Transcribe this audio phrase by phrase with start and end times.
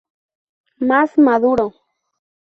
[0.89, 1.75] Más maduro.